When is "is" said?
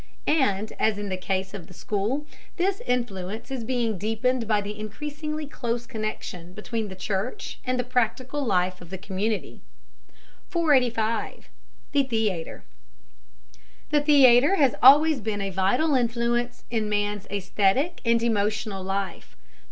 3.51-3.63